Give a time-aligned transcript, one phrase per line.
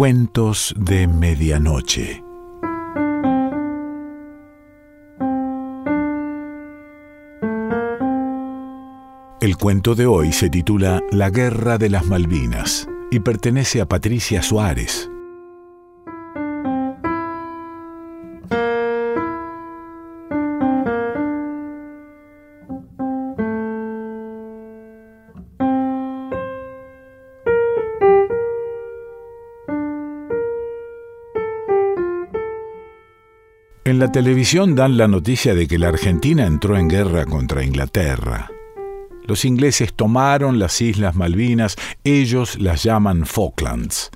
[0.00, 2.24] Cuentos de Medianoche.
[9.42, 14.40] El cuento de hoy se titula La Guerra de las Malvinas y pertenece a Patricia
[14.40, 15.09] Suárez.
[33.90, 38.48] En la televisión dan la noticia de que la Argentina entró en guerra contra Inglaterra.
[39.26, 44.12] Los ingleses tomaron las Islas Malvinas, ellos las llaman Falklands.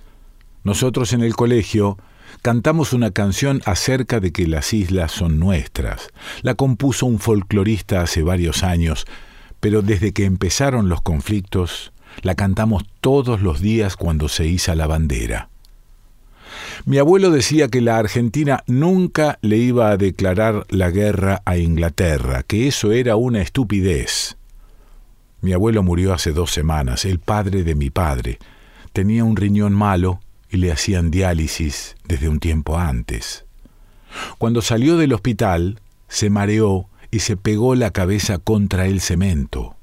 [0.62, 1.98] Nosotros en el colegio
[2.40, 6.06] cantamos una canción acerca de que las islas son nuestras.
[6.42, 9.06] La compuso un folclorista hace varios años,
[9.58, 14.86] pero desde que empezaron los conflictos, la cantamos todos los días cuando se iza la
[14.86, 15.48] bandera.
[16.84, 22.42] Mi abuelo decía que la Argentina nunca le iba a declarar la guerra a Inglaterra,
[22.42, 24.36] que eso era una estupidez.
[25.40, 28.38] Mi abuelo murió hace dos semanas, el padre de mi padre.
[28.92, 30.20] Tenía un riñón malo
[30.50, 33.44] y le hacían diálisis desde un tiempo antes.
[34.38, 39.76] Cuando salió del hospital, se mareó y se pegó la cabeza contra el cemento.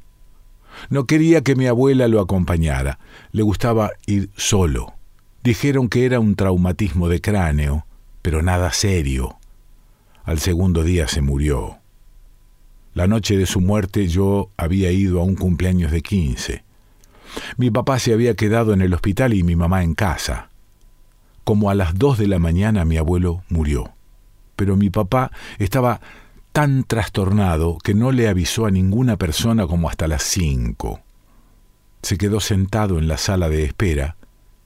[0.89, 2.99] No quería que mi abuela lo acompañara,
[3.31, 4.93] le gustaba ir solo.
[5.43, 7.87] Dijeron que era un traumatismo de cráneo,
[8.21, 9.37] pero nada serio.
[10.23, 11.77] Al segundo día se murió.
[12.93, 16.63] La noche de su muerte yo había ido a un cumpleaños de quince.
[17.57, 20.49] Mi papá se había quedado en el hospital y mi mamá en casa.
[21.43, 23.93] Como a las dos de la mañana mi abuelo murió.
[24.55, 26.01] Pero mi papá estaba
[26.51, 30.99] tan trastornado que no le avisó a ninguna persona como hasta las cinco.
[32.03, 34.17] Se quedó sentado en la sala de espera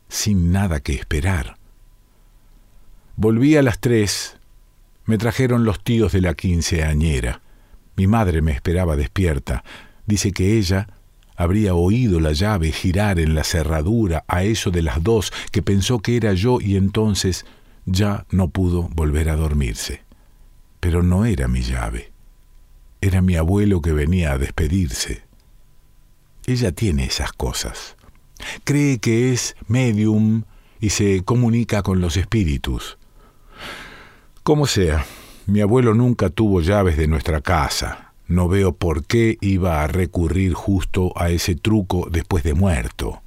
[0.10, 1.58] sin nada que esperar.
[3.16, 4.38] Volví a las tres.
[5.06, 7.42] Me trajeron los tíos de la quinceañera.
[7.96, 9.64] Mi madre me esperaba despierta.
[10.06, 10.88] Dice que ella
[11.36, 16.00] habría oído la llave girar en la cerradura a eso de las dos, que pensó
[16.00, 17.46] que era yo y entonces
[17.86, 20.02] ya no pudo volver a dormirse.
[20.80, 22.12] Pero no era mi llave.
[23.02, 25.24] Era mi abuelo que venía a despedirse.
[26.48, 27.96] Ella tiene esas cosas.
[28.64, 30.44] Cree que es medium
[30.80, 32.98] y se comunica con los espíritus.
[34.44, 35.06] Como sea,
[35.48, 38.14] mi abuelo nunca tuvo llaves de nuestra casa.
[38.28, 43.22] No veo por qué iba a recurrir justo a ese truco después de muerto.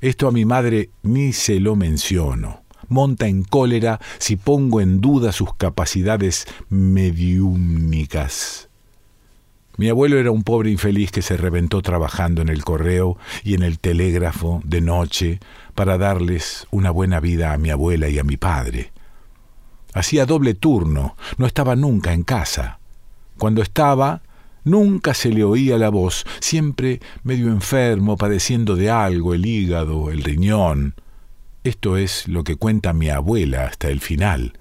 [0.00, 2.62] Esto a mi madre ni se lo menciono.
[2.88, 8.68] Monta en cólera si pongo en duda sus capacidades mediúmnicas.
[9.76, 13.64] Mi abuelo era un pobre infeliz que se reventó trabajando en el correo y en
[13.64, 15.40] el telégrafo de noche
[15.74, 18.92] para darles una buena vida a mi abuela y a mi padre.
[19.92, 22.78] Hacía doble turno, no estaba nunca en casa.
[23.36, 24.22] Cuando estaba,
[24.62, 30.22] nunca se le oía la voz, siempre medio enfermo, padeciendo de algo, el hígado, el
[30.22, 30.94] riñón.
[31.64, 34.56] Esto es lo que cuenta mi abuela hasta el final,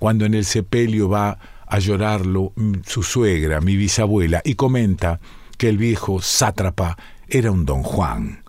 [0.00, 1.38] cuando en el sepelio va
[1.70, 2.52] a llorarlo
[2.86, 5.20] su suegra, mi bisabuela, y comenta
[5.56, 6.98] que el viejo sátrapa
[7.28, 8.42] era un don Juan,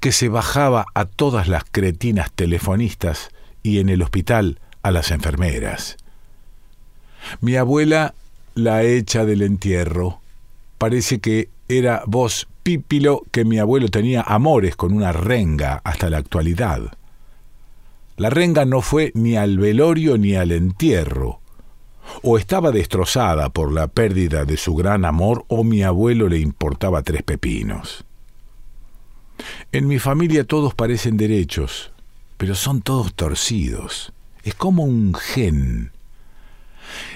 [0.00, 3.30] que se bajaba a todas las cretinas telefonistas
[3.62, 5.96] y en el hospital a las enfermeras.
[7.40, 8.14] Mi abuela
[8.54, 10.20] la echa del entierro.
[10.78, 16.18] Parece que era voz pípilo que mi abuelo tenía amores con una renga hasta la
[16.18, 16.92] actualidad.
[18.16, 21.40] La renga no fue ni al velorio ni al entierro,
[22.22, 27.02] o estaba destrozada por la pérdida de su gran amor o mi abuelo le importaba
[27.02, 28.04] tres pepinos.
[29.72, 31.92] En mi familia todos parecen derechos,
[32.36, 34.12] pero son todos torcidos.
[34.42, 35.92] Es como un gen.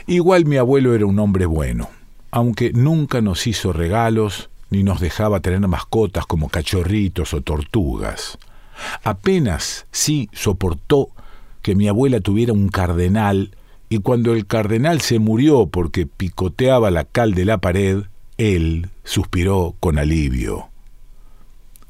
[0.06, 1.88] Igual mi abuelo era un hombre bueno,
[2.30, 8.38] aunque nunca nos hizo regalos ni nos dejaba tener mascotas como cachorritos o tortugas.
[9.04, 11.10] Apenas sí soportó
[11.60, 13.54] que mi abuela tuviera un cardenal
[13.92, 18.04] y cuando el cardenal se murió porque picoteaba la cal de la pared,
[18.38, 20.70] él suspiró con alivio.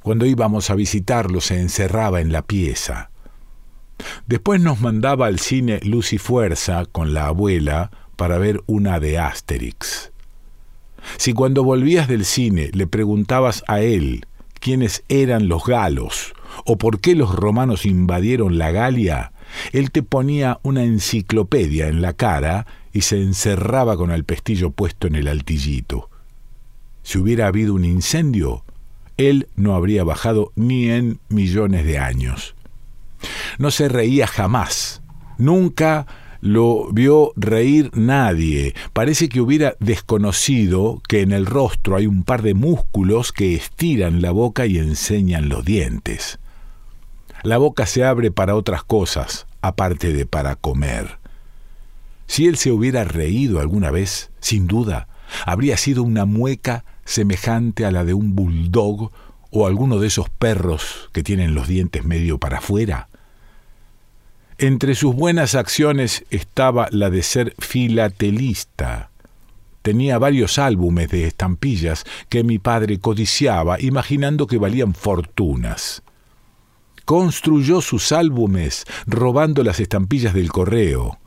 [0.02, 3.10] Cuando íbamos a visitarlo se encerraba en la pieza.
[4.26, 9.20] Después nos mandaba al cine Luz y Fuerza con la abuela para ver una de
[9.20, 10.10] Asterix.
[11.18, 14.26] Si cuando volvías del cine le preguntabas a él
[14.58, 16.34] quiénes eran los galos
[16.64, 19.31] o por qué los romanos invadieron la Galia,
[19.72, 25.06] él te ponía una enciclopedia en la cara y se encerraba con el pestillo puesto
[25.06, 26.10] en el altillito.
[27.02, 28.64] Si hubiera habido un incendio,
[29.16, 32.54] él no habría bajado ni en millones de años.
[33.58, 35.02] no se reía jamás.
[35.38, 36.06] Nunca
[36.40, 38.74] lo vio reír nadie.
[38.92, 44.20] Parece que hubiera desconocido que en el rostro hay un par de músculos que estiran
[44.20, 46.40] la boca y enseñan los dientes.
[47.42, 51.18] La boca se abre para otras cosas, aparte de para comer.
[52.26, 55.08] Si él se hubiera reído alguna vez, sin duda,
[55.44, 59.10] habría sido una mueca semejante a la de un bulldog
[59.50, 63.08] o alguno de esos perros que tienen los dientes medio para afuera.
[64.58, 69.10] Entre sus buenas acciones estaba la de ser filatelista.
[69.82, 76.01] Tenía varios álbumes de estampillas que mi padre codiciaba, imaginando que valían fortunas.
[77.04, 81.18] Construyó sus álbumes robando las estampillas del correo.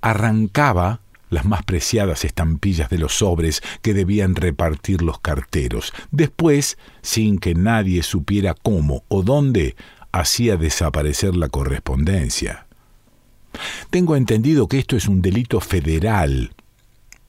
[0.00, 1.00] Arrancaba
[1.30, 5.92] las más preciadas estampillas de los sobres que debían repartir los carteros.
[6.10, 9.76] Después, sin que nadie supiera cómo o dónde,
[10.12, 12.66] hacía desaparecer la correspondencia.
[13.90, 16.52] Tengo entendido que esto es un delito federal,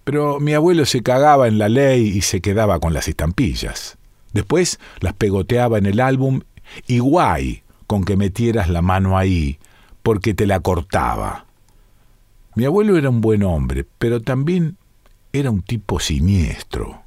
[0.03, 3.97] pero mi abuelo se cagaba en la ley y se quedaba con las estampillas.
[4.33, 6.41] Después las pegoteaba en el álbum
[6.88, 9.59] y guay con que metieras la mano ahí,
[10.01, 11.45] porque te la cortaba.
[12.55, 14.77] Mi abuelo era un buen hombre, pero también
[15.33, 17.01] era un tipo siniestro.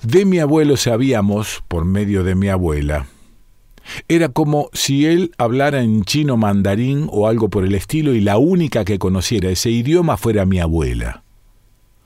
[0.00, 3.08] De mi abuelo sabíamos, por medio de mi abuela,
[4.06, 8.38] era como si él hablara en chino mandarín o algo por el estilo y la
[8.38, 11.24] única que conociera ese idioma fuera mi abuela.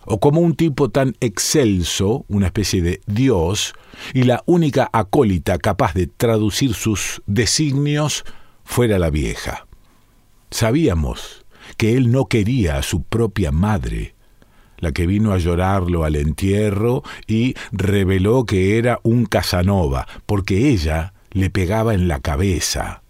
[0.04, 3.74] O como un tipo tan excelso, una especie de dios,
[4.14, 8.24] y la única acólita capaz de traducir sus designios
[8.64, 9.66] fuera la vieja.
[10.50, 11.44] Sabíamos
[11.76, 14.14] que él no quería a su propia madre,
[14.78, 21.14] la que vino a llorarlo al entierro y reveló que era un Casanova, porque ella
[21.30, 23.01] le pegaba en la cabeza.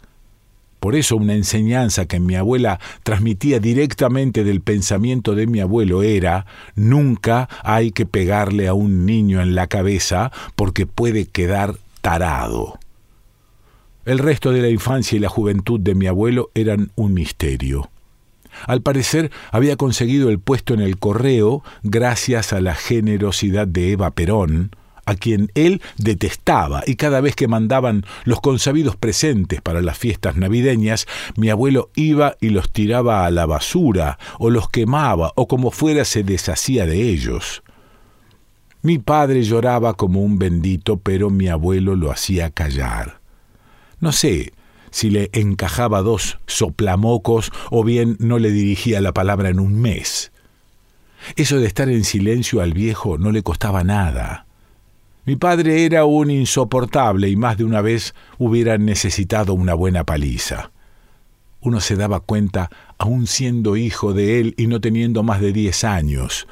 [0.83, 6.45] Por eso una enseñanza que mi abuela transmitía directamente del pensamiento de mi abuelo era,
[6.75, 12.81] nunca hay que pegarle a un niño en la cabeza porque puede quedar tarado.
[14.07, 17.89] El resto de la infancia y la juventud de mi abuelo eran un misterio.
[18.67, 24.11] Al parecer había conseguido el puesto en el correo gracias a la generosidad de Eva
[24.11, 29.99] Perón, a quien él detestaba, y cada vez que mandaban los consabidos presentes para las
[29.99, 31.07] fiestas navideñas,
[31.37, 36.05] mi abuelo iba y los tiraba a la basura, o los quemaba, o como fuera
[36.05, 37.63] se deshacía de ellos.
[38.83, 43.21] Mi padre lloraba como un bendito, pero mi abuelo lo hacía callar.
[44.01, 44.53] No sé
[44.91, 50.33] si le encajaba dos soplamocos o bien no le dirigía la palabra en un mes.
[51.37, 54.47] Eso de estar en silencio al viejo no le costaba nada.
[55.25, 60.73] Mi padre era un insoportable y más de una vez hubiera necesitado una buena paliza.
[61.61, 65.85] Uno se daba cuenta, aun siendo hijo de él y no teniendo más de diez
[65.85, 66.49] años.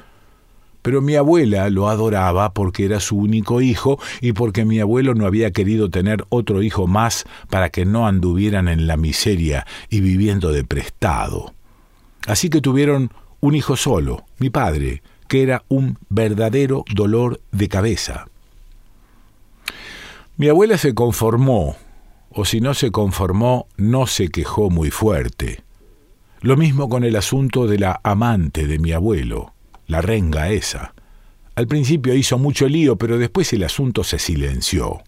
[0.83, 5.27] Pero mi abuela lo adoraba porque era su único hijo y porque mi abuelo no
[5.27, 10.53] había querido tener otro hijo más para que no anduvieran en la miseria y viviendo
[10.53, 11.55] de prestado.
[12.29, 18.27] Así que tuvieron un hijo solo, mi padre, que era un verdadero dolor de cabeza.
[20.41, 21.77] Mi abuela se conformó,
[22.31, 25.63] o si no se conformó, no se quejó muy fuerte.
[26.41, 29.53] Lo mismo con el asunto de la amante de mi abuelo,
[29.87, 30.95] la renga esa.
[31.57, 35.03] Al principio hizo mucho lío, pero después el asunto se silenció.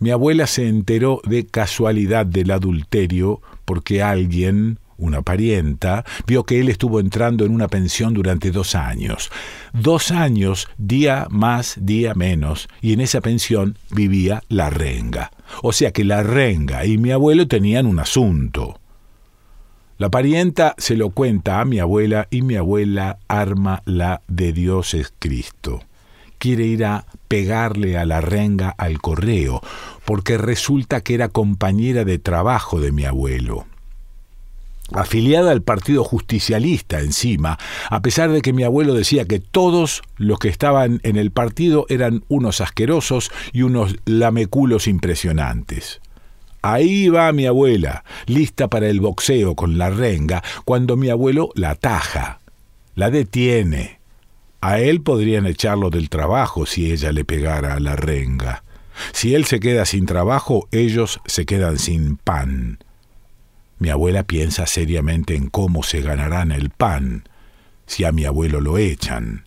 [0.00, 6.68] Mi abuela se enteró de casualidad del adulterio porque alguien, una parienta, vio que él
[6.68, 9.30] estuvo entrando en una pensión durante dos años.
[9.72, 15.30] Dos años, día más, día menos, y en esa pensión vivía la renga.
[15.62, 18.80] O sea que la renga y mi abuelo tenían un asunto.
[19.96, 24.92] La parienta se lo cuenta a mi abuela y mi abuela arma la de Dios
[24.94, 25.82] es Cristo.
[26.38, 29.60] Quiere ir a pegarle a la renga al correo,
[30.04, 33.66] porque resulta que era compañera de trabajo de mi abuelo
[34.92, 37.58] afiliada al Partido Justicialista encima,
[37.90, 41.86] a pesar de que mi abuelo decía que todos los que estaban en el partido
[41.88, 46.00] eran unos asquerosos y unos lameculos impresionantes.
[46.62, 51.70] Ahí va mi abuela, lista para el boxeo con la renga, cuando mi abuelo la
[51.70, 52.40] ataja,
[52.94, 54.00] la detiene.
[54.62, 58.64] A él podrían echarlo del trabajo si ella le pegara a la renga.
[59.12, 62.78] Si él se queda sin trabajo, ellos se quedan sin pan.
[63.84, 67.24] Mi abuela piensa seriamente en cómo se ganarán el pan
[67.84, 69.44] si a mi abuelo lo echan.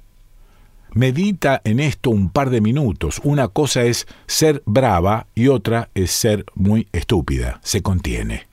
[0.94, 3.20] Medita en esto un par de minutos.
[3.24, 7.60] Una cosa es ser brava y otra es ser muy estúpida.
[7.64, 8.46] Se contiene.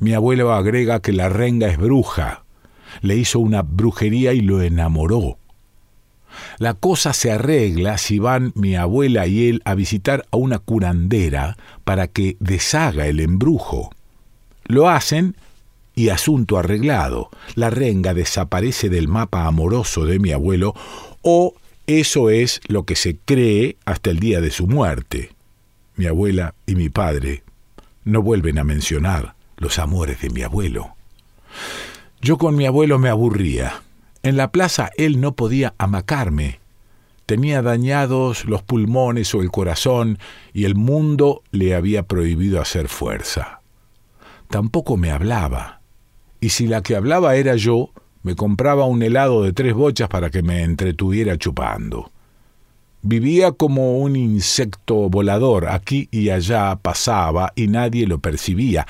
[0.00, 2.42] Mi abuelo agrega que la renga es bruja.
[3.00, 5.38] Le hizo una brujería y lo enamoró.
[6.58, 11.56] La cosa se arregla si van mi abuela y él a visitar a una curandera
[11.84, 13.92] para que deshaga el embrujo.
[14.72, 15.36] Lo hacen
[15.94, 17.28] y asunto arreglado.
[17.56, 20.74] La renga desaparece del mapa amoroso de mi abuelo
[21.20, 21.52] o
[21.86, 25.32] eso es lo que se cree hasta el día de su muerte.
[25.96, 27.42] Mi abuela y mi padre
[28.04, 30.96] no vuelven a mencionar los amores de mi abuelo.
[32.22, 33.82] Yo con mi abuelo me aburría.
[34.22, 36.60] En la plaza él no podía amacarme.
[37.26, 40.18] Tenía dañados los pulmones o el corazón
[40.54, 43.61] y el mundo le había prohibido hacer fuerza.
[44.52, 45.80] Tampoco me hablaba.
[46.38, 47.88] Y si la que hablaba era yo,
[48.22, 52.12] me compraba un helado de tres bochas para que me entretuviera chupando.
[53.00, 58.86] Vivía como un insecto volador, aquí y allá pasaba y nadie lo percibía.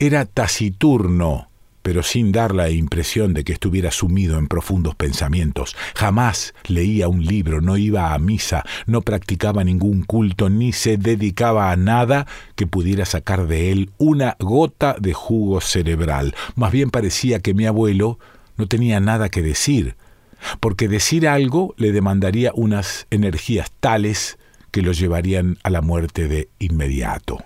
[0.00, 1.46] Era taciturno,
[1.84, 5.76] pero sin dar la impresión de que estuviera sumido en profundos pensamientos.
[5.94, 11.70] Jamás leía un libro, no iba a misa, no practicaba ningún culto, ni se dedicaba
[11.70, 12.26] a nada
[12.56, 16.34] que pudiera sacar de él una gota de jugo cerebral.
[16.54, 18.18] Más bien parecía que mi abuelo
[18.56, 19.94] no tenía nada que decir,
[20.60, 24.38] porque decir algo le demandaría unas energías tales
[24.70, 27.44] que lo llevarían a la muerte de inmediato.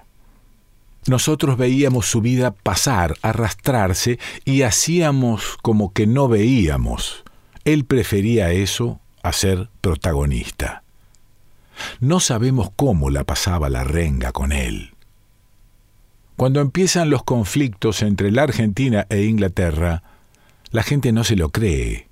[1.09, 7.25] Nosotros veíamos su vida pasar, arrastrarse, y hacíamos como que no veíamos.
[7.65, 10.83] Él prefería eso a ser protagonista.
[12.01, 14.91] No sabemos cómo la pasaba la renga con él.
[16.37, 20.03] Cuando empiezan los conflictos entre la Argentina e Inglaterra,
[20.71, 22.07] la gente no se lo cree.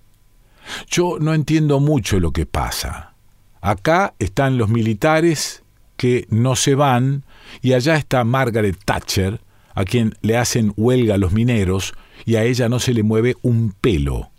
[0.88, 3.12] Yo no entiendo mucho lo que pasa.
[3.60, 5.62] Acá están los militares
[5.96, 7.24] que no se van
[7.62, 9.40] y allá está Margaret Thatcher,
[9.74, 13.72] a quien le hacen huelga los mineros y a ella no se le mueve un
[13.72, 14.30] pelo.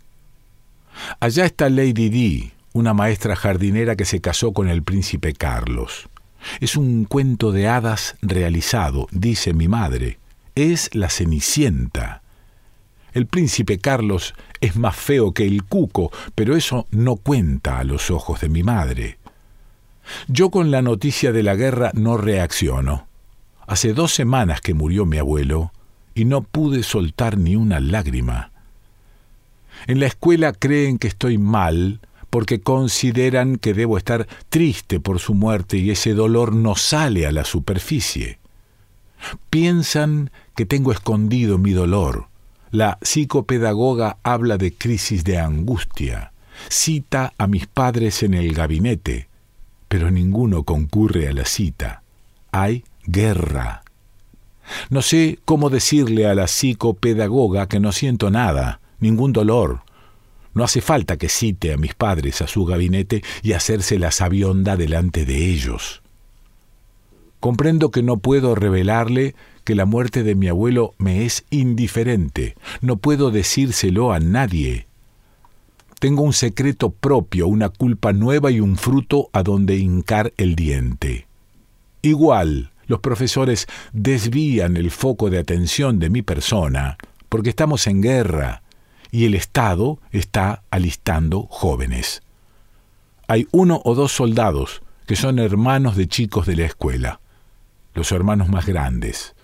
[1.20, 6.08] Allá está Lady Di, una maestra jardinera que se casó con el príncipe Carlos.
[6.60, 10.18] Es un cuento de hadas realizado, dice mi madre.
[10.54, 12.22] Es la Cenicienta.
[13.12, 18.10] El príncipe Carlos es más feo que el cuco, pero eso no cuenta a los
[18.10, 19.18] ojos de mi madre.
[20.26, 23.06] Yo con la noticia de la guerra no reacciono.
[23.66, 25.72] Hace dos semanas que murió mi abuelo
[26.14, 28.50] y no pude soltar ni una lágrima.
[29.86, 32.00] En la escuela creen que estoy mal
[32.30, 37.32] porque consideran que debo estar triste por su muerte y ese dolor no sale a
[37.32, 38.38] la superficie.
[39.50, 42.28] Piensan que tengo escondido mi dolor,
[42.70, 46.32] la psicopedagoga habla de crisis de angustia,
[46.68, 49.27] cita a mis padres en el gabinete,
[49.88, 52.02] pero ninguno concurre a la cita.
[52.52, 53.82] Hay guerra.
[54.90, 59.80] No sé cómo decirle a la psicopedagoga que no siento nada, ningún dolor.
[60.54, 64.76] No hace falta que cite a mis padres a su gabinete y hacerse la sabionda
[64.76, 66.02] delante de ellos.
[67.40, 72.56] Comprendo que no puedo revelarle que la muerte de mi abuelo me es indiferente.
[72.80, 74.87] No puedo decírselo a nadie.
[75.98, 81.26] Tengo un secreto propio, una culpa nueva y un fruto a donde hincar el diente.
[82.02, 86.96] Igual, los profesores desvían el foco de atención de mi persona,
[87.28, 88.62] porque estamos en guerra
[89.10, 92.22] y el Estado está alistando jóvenes.
[93.26, 97.20] Hay uno o dos soldados que son hermanos de chicos de la escuela,
[97.94, 99.34] los hermanos más grandes.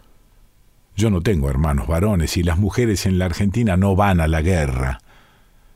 [0.96, 4.42] Yo no tengo hermanos varones y las mujeres en la Argentina no van a la
[4.42, 5.00] guerra.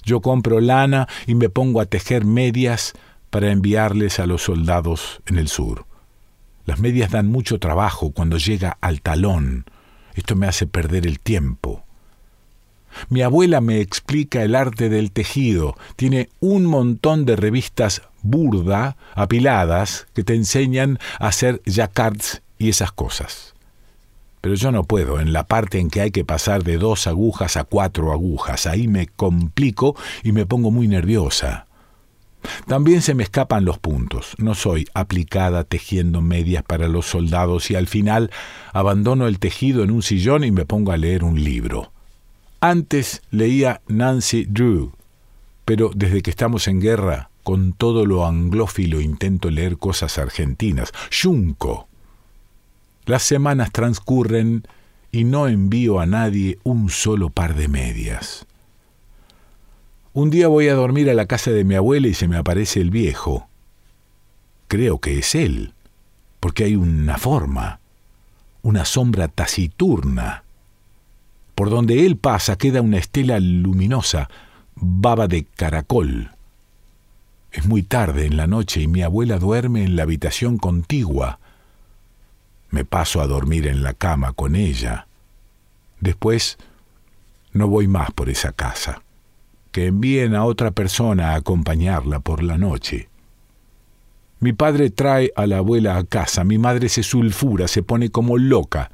[0.04, 2.94] Yo compro lana y me pongo a tejer medias
[3.30, 5.86] para enviarles a los soldados en el sur.
[6.64, 9.64] Las medias dan mucho trabajo cuando llega al talón.
[10.14, 11.84] Esto me hace perder el tiempo.
[13.08, 15.76] Mi abuela me explica el arte del tejido.
[15.96, 22.92] Tiene un montón de revistas burda, apiladas, que te enseñan a hacer jacquards y esas
[22.92, 23.54] cosas.
[24.40, 27.56] Pero yo no puedo, en la parte en que hay que pasar de dos agujas
[27.56, 28.66] a cuatro agujas.
[28.66, 31.66] Ahí me complico y me pongo muy nerviosa.
[32.66, 34.34] También se me escapan los puntos.
[34.38, 38.30] No soy aplicada tejiendo medias para los soldados y al final
[38.72, 41.92] abandono el tejido en un sillón y me pongo a leer un libro.
[42.60, 44.92] Antes leía Nancy Drew,
[45.64, 50.92] pero desde que estamos en guerra, con todo lo anglófilo intento leer cosas argentinas.
[51.10, 51.87] Junco,
[53.08, 54.64] las semanas transcurren
[55.10, 58.46] y no envío a nadie un solo par de medias.
[60.12, 62.80] Un día voy a dormir a la casa de mi abuela y se me aparece
[62.80, 63.48] el viejo.
[64.66, 65.72] Creo que es él,
[66.40, 67.80] porque hay una forma,
[68.62, 70.44] una sombra taciturna.
[71.54, 74.28] Por donde él pasa queda una estela luminosa,
[74.74, 76.30] baba de caracol.
[77.52, 81.38] Es muy tarde en la noche y mi abuela duerme en la habitación contigua.
[82.70, 85.06] Me paso a dormir en la cama con ella.
[86.00, 86.58] Después
[87.52, 89.02] no voy más por esa casa.
[89.72, 93.08] Que envíen a otra persona a acompañarla por la noche.
[94.40, 98.38] Mi padre trae a la abuela a casa, mi madre se sulfura, se pone como
[98.38, 98.90] loca.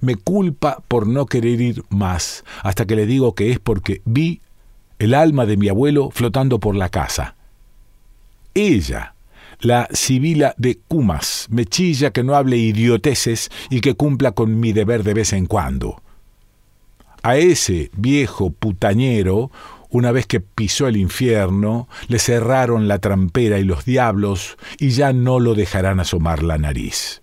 [0.00, 4.40] Me culpa por no querer ir más, hasta que le digo que es porque vi
[4.98, 7.34] el alma de mi abuelo flotando por la casa.
[8.54, 9.14] Ella,
[9.60, 14.72] la Sibila de Cumas, me chilla que no hable idioteces y que cumpla con mi
[14.72, 16.02] deber de vez en cuando.
[17.22, 19.50] A ese viejo putañero
[19.90, 25.12] una vez que pisó el infierno, le cerraron la trampera y los diablos y ya
[25.12, 27.22] no lo dejarán asomar la nariz.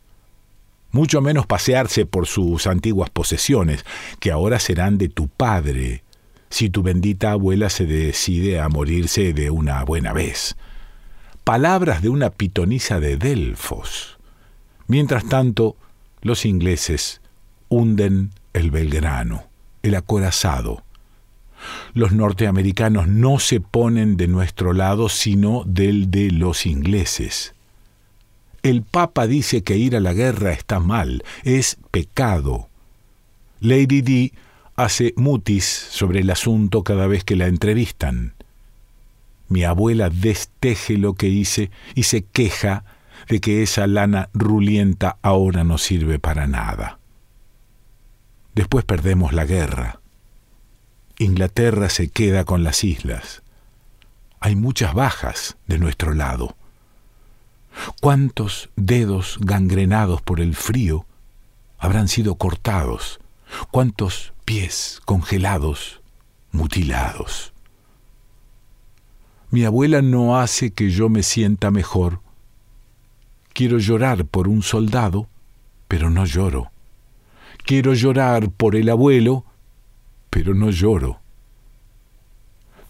[0.92, 3.86] Mucho menos pasearse por sus antiguas posesiones,
[4.20, 6.04] que ahora serán de tu padre,
[6.50, 10.56] si tu bendita abuela se decide a morirse de una buena vez.
[11.44, 14.18] Palabras de una pitonisa de Delfos.
[14.88, 15.76] Mientras tanto,
[16.22, 17.22] los ingleses
[17.70, 19.44] hunden el Belgrano,
[19.82, 20.84] el acorazado,
[21.94, 27.54] los norteamericanos no se ponen de nuestro lado, sino del de los ingleses.
[28.62, 32.70] El Papa dice que ir a la guerra está mal, es pecado.
[33.60, 34.34] Lady Di
[34.76, 38.34] hace mutis sobre el asunto cada vez que la entrevistan.
[39.54, 42.86] Mi abuela desteje lo que hice y se queja
[43.30, 46.98] de que esa lana rulienta ahora no sirve para nada.
[48.56, 50.00] Después perdemos la guerra.
[51.20, 53.44] Inglaterra se queda con las islas.
[54.40, 56.58] Hay muchas bajas de nuestro lado.
[58.02, 61.06] ¿Cuántos dedos gangrenados por el frío
[61.78, 63.20] habrán sido cortados?
[63.70, 66.02] ¿Cuántos pies congelados,
[66.52, 67.53] mutilados?
[69.54, 72.22] Mi abuela no hace que yo me sienta mejor.
[73.54, 75.28] Quiero llorar por un soldado,
[75.88, 76.72] pero no lloro.
[77.64, 79.46] Quiero llorar por el abuelo,
[80.32, 81.20] pero no lloro.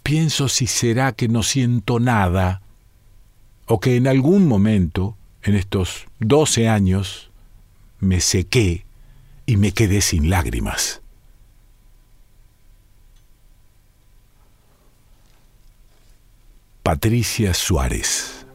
[0.03, 2.61] Pienso si será que no siento nada,
[3.65, 7.29] o que en algún momento, en estos doce años,
[7.99, 8.85] me sequé
[9.45, 11.02] y me quedé sin lágrimas.
[16.83, 18.45] Patricia Suárez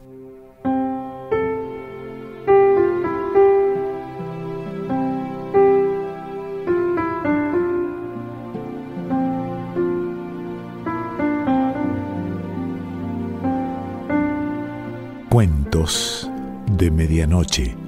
[15.31, 16.31] Cuentos
[16.77, 17.88] de Medianoche.